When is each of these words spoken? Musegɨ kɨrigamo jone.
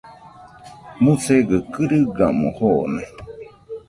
Musegɨ 1.03 1.57
kɨrigamo 1.73 2.47
jone. 2.57 3.03